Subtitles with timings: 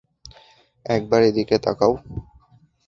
[0.85, 1.93] একবার এইদিকে তাকাও!